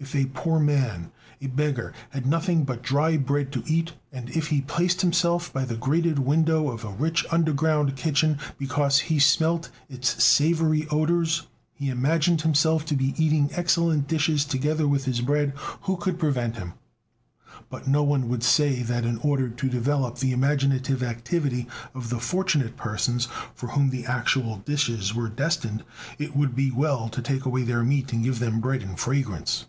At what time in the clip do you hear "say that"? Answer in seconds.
18.44-19.04